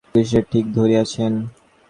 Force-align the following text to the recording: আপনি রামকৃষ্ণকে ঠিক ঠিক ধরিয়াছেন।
আপনি 0.03 0.21
রামকৃষ্ণকে 0.23 0.41
ঠিক 0.51 0.51
ঠিক 0.51 0.65
ধরিয়াছেন। 0.77 1.31